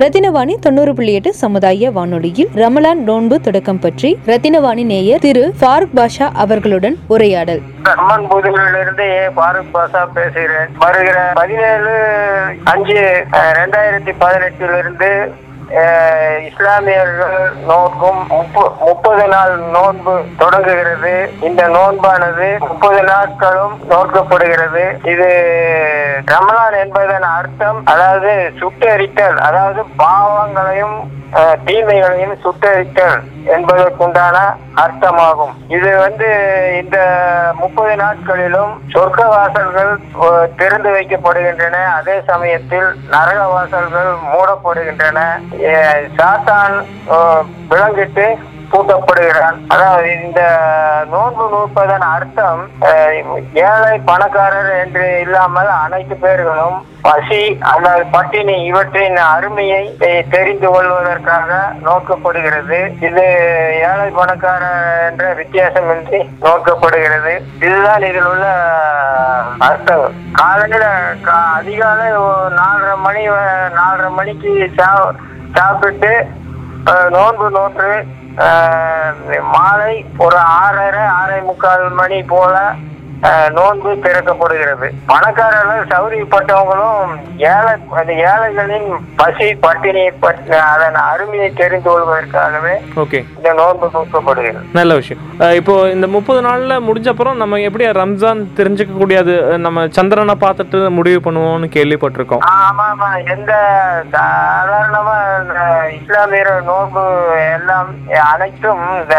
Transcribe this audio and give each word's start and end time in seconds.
ரத்தினவாணி 0.00 0.54
தொண்ணூறு 0.64 0.92
புள்ளி 0.94 1.12
எட்டு 1.18 1.30
சமுதாய 1.34 1.88
வானொலியில் 1.94 2.50
ரமலான் 2.60 3.00
நோன்பு 3.08 3.36
தொடக்கம் 3.46 3.80
பற்றி 3.84 4.10
ரத்தினவாணி 4.26 4.84
நேயர் 4.90 5.22
திரு 5.24 5.42
ஃபாரூக் 5.60 5.94
பாஷா 5.98 6.26
அவர்களுடன் 6.42 6.96
உரையாடல். 7.14 7.62
அம்மன் 7.94 8.26
புதுவிலிருந்து 8.32 9.08
ஃபாரூக் 9.36 9.72
பாஷா 9.74 10.02
பேசுகிறேன். 10.18 10.70
வருகிற 10.84 11.18
பதினேழு 11.40 11.94
அஞ்சு 12.72 13.00
ரெண்டாயிரத்தி 13.58 14.14
பதினெட்டிலிருந்து 14.22 15.10
இஸ்லாமியர்கள் 16.46 17.52
நோக்கும் 17.66 18.26
முப்ப- 18.28 18.72
முப்பது 18.78 19.28
நாள் 19.28 19.58
நோன்பு 19.58 20.24
தொடங்குகிறது. 20.38 21.30
இந்த 21.40 21.68
நோன்பானது 21.68 22.58
முப்பது 22.58 23.02
நாட்களும் 23.02 23.80
நோக்கப்படுகிறது 23.90 25.08
இது 25.08 25.28
ரமலான் 26.26 26.78
என்பதன் 26.78 27.22
அர்த்தம் 27.22 27.86
அதாவது 27.86 28.52
சுட்டரித்தல் 28.58 29.36
அதாவது 29.36 29.84
பாவங்களையும் 29.96 31.10
தீமைகளையும் 31.66 32.36
சுட்டரித்தல் 32.44 33.18
என்பதற்குண்டான 33.54 34.36
அர்த்தமாகும். 34.82 35.54
இது 35.76 35.90
வந்து 36.04 36.28
இந்த 36.82 36.98
முப்பது 37.60 37.94
நாட்களிலும் 38.02 38.72
சொர்க்க 38.94 39.26
வாசல்கள் 39.34 39.92
திறந்து 40.60 40.90
வைக்கப்படுகின்றன. 40.96 41.76
அதே 41.98 42.16
சமயத்தில் 42.30 42.88
நரக 43.14 43.40
வாசல்கள் 43.54 44.10
மூடப்படுகின்றன 44.32 45.18
சாத்தான் 46.20 46.76
விளங்கிட்டு 47.72 48.28
பூட்டப்படுகிறான் 48.72 49.64
அதாவது 49.68 50.22
இந்த 50.22 50.40
நோன்பு 51.10 51.48
நூற்பதன் 51.48 51.98
அர்த்தம் 51.98 52.70
ஏழை 53.52 53.98
பணக்காரர் 53.98 54.70
என்று 54.70 55.20
இல்லாமல் 55.20 55.68
அனைத்து 55.68 56.16
பேர்களும் 56.16 56.86
பசி 57.02 57.58
அல்லது 57.60 58.06
பட்டினி 58.10 58.64
இவற்றின் 58.64 59.16
அருமையை 59.16 59.96
தெரிந்து 60.30 60.70
கொள்வதற்காக 60.70 61.72
நோக்கப்படுகிறது. 61.84 63.02
இது 63.02 63.22
ஏழை 63.74 64.10
பணக்காரர் 64.10 65.10
என்ற 65.10 65.34
வித்தியாசமின்றி 65.34 66.28
நோக்கப்படுகிறது. 66.40 67.40
இதுதான் 67.60 68.02
இதில் 68.02 68.26
உள்ள 68.26 68.46
அர்த்தம். 69.58 70.12
காலையில 70.32 70.86
கா- 71.24 71.54
அதிகாலை 71.54 72.06
நாலரை 72.16 72.96
மணி 72.96 73.30
நாலரை 73.30 74.10
மணிக்கு 74.10 74.70
சா- 74.76 75.14
சாப்பிட்டு 75.54 76.26
நோன்பு 77.10 77.50
நோற்று 77.50 78.06
மாலை 79.48 79.94
ஒரு 80.18 80.38
ஆறரை 80.58 81.04
ஆறரை 81.12 81.40
முக்கால் 81.42 81.86
மணி 81.92 82.18
போல 82.24 82.54
நோன்பு 83.56 83.90
திறக்கப்படுகிறது. 84.04 84.88
பணக்காரர்கள் 85.10 85.88
சௌரியப்பட்டவங்களும் 85.92 87.12
ஏழை 87.52 87.72
அந்த 88.00 88.12
ஏழைகளின் 88.32 88.88
பசி 89.20 89.48
பட்டினியை 89.64 90.10
அதன் 90.72 90.98
அருமையை 91.10 91.48
தெரிந்து 91.60 91.88
கொள்வதற்காகவே 91.90 92.74
ஓகே. 93.02 93.20
இந்த 93.38 93.52
நோன்பு 93.60 93.86
நோக்கப்படுகிறது 93.96 94.64
நல்ல 94.78 94.94
விஷயம். 95.00 95.22
இப்போ 95.60 95.74
இந்த 95.94 96.06
முப்பது 96.16 96.40
நாள்ல 96.48 96.76
முடிஞ்ச 96.88 97.08
அப்புறம் 97.14 97.40
நம்ம 97.42 97.60
எப்படி 97.68 97.86
ரம்ஜான் 98.00 98.40
தெரிஞ்சுக்க 98.58 98.94
கூடியது 99.00 99.34
நம்ம 99.66 99.86
சந்திரனை 99.98 100.36
பார்த்துட்டு 100.44 100.78
முடிவு 100.98 101.20
பண்ணுவோம்னு 101.26 101.68
கேள்விப்பட்டிருக்கோம். 101.76 102.44
ஆமா 102.66 102.86
ஆமா. 102.92 103.08
எந்த 103.34 103.52
சாதாரணமா 104.14 105.16
இஸ்லாமியர் 105.98 106.52
நோன்பு 106.70 107.04
எல்லாம் 107.56 107.90
அனைத்தும் 108.32 108.84
இந்த 109.02 109.16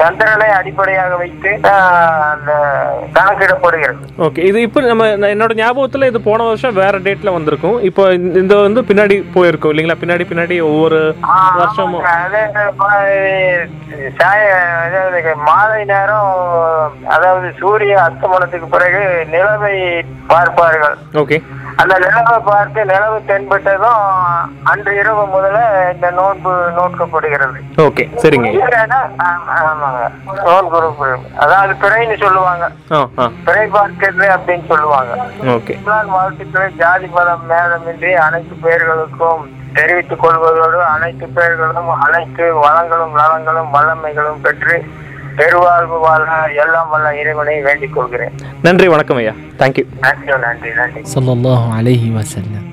சந்திரனை 0.00 0.48
அடிப்படையாக 0.60 1.16
வைத்து 1.22 1.52
அந்த 2.32 2.52
கணக்கிடப்படுகிறது. 3.12 3.96
ஓகே 4.18 4.38
இது 4.38 4.60
இப்போ 4.60 4.80
நம்ம 4.80 5.06
என்னோட 5.06 5.54
ஞாபகத்துல 5.54 6.06
இது 6.06 6.20
போன 6.20 6.42
வருஷம் 6.42 6.74
வேற 6.74 7.00
டேட்ல 7.00 7.32
வந்திருக்கும். 7.32 7.82
இப்போ 7.82 8.12
இந்த- 8.12 8.56
வந்து 8.56 8.82
பின்னாடி 8.82 9.24
போயிருக்கும் 9.34 9.72
இல்லைங்களா? 9.72 9.94
பின்னாடி 10.00 10.24
பின்னாடி 10.30 10.62
ஒவ்வொரு 10.62 11.14
வருஷமும். 11.56 12.04
மாலை 15.44 15.84
நேரம் 15.84 16.92
அதாவது 17.08 17.52
சூரிய 17.58 18.10
அஸ்தமனத்துக்கு 18.10 18.66
பிறகு 18.70 19.26
நிலவை 19.32 20.02
பார்ப்பார்கள். 20.26 20.96
ஓகே 21.12 21.42
அந்த 21.80 21.94
நிலவை 21.98 22.38
பார்த்து 22.44 22.80
நிலவு 22.84 23.18
தென்பட்டதும் 23.28 24.02
அன்று 24.62 24.92
இரவு 24.96 25.22
முதல்ல 25.34 25.60
இந்த 25.94 26.10
நோன்பு 26.10 26.52
நோக்கப்படுகிறது. 26.78 27.58
ஓகே 27.84 28.04
சரிங்க. 28.22 28.48
ஆமாங்க. 29.68 30.02
அதாவது 31.44 31.72
பிறைன்னு 31.82 32.16
சொல்லுவாங்க. 32.24 32.64
பிறை 33.44 33.66
பார்க்கிறது 33.76 34.26
அப்படின்னு 34.36 34.66
சொல்லுவாங்க. 34.66 35.12
ஓகே. 35.56 35.76
வாழ்த்துக்களை 36.16 36.68
ஜாதி 36.82 37.06
மதம் 37.06 37.46
மேலமின்றி 37.50 38.12
அனைத்து 38.26 38.54
பேர்களுக்கும் 38.66 39.42
தெரிவித்துக் 39.74 40.22
கொள்வதோடு 40.22 40.80
அனைத்து 40.94 41.26
பேர்களும் 41.36 41.92
அனைத்து 42.06 42.44
வளங்களும் 42.64 43.14
நலங்களும் 43.20 43.70
வல்லமைகளும் 43.76 44.42
பெற்று 44.46 44.76
பெருவாழ்வு 45.36 45.98
வாழ 45.98 46.24
எல்லாம் 46.62 46.88
வல்ல 46.88 47.20
இறைவனை 47.20 47.62
வேண்டிக் 47.62 47.94
கொள்கிறேன். 47.94 48.34
நன்றி 48.62 48.88
வணக்கம் 48.88 49.16
ஐயா. 49.16 49.32
தேங்க்யூ 49.58 49.84
நன்றி 50.00 50.38
நன்றி 50.40 50.70
நன்றி. 50.70 51.04
சொல்லலாம் 51.04 51.66
அலைஹி 51.78 52.10
வசல்லம் 52.18 52.68